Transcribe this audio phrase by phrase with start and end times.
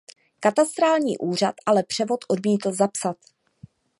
[0.39, 3.17] Katastrální úřad ale převod odmítl zapsat.